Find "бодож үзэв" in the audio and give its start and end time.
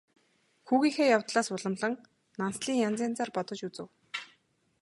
3.35-3.87